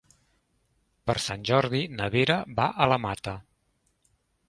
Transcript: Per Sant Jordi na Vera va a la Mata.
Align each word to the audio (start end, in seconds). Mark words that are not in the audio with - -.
Per 1.09 1.15
Sant 1.27 1.45
Jordi 1.51 1.83
na 2.01 2.09
Vera 2.19 2.41
va 2.61 2.69
a 2.87 2.91
la 2.95 3.01
Mata. 3.07 3.39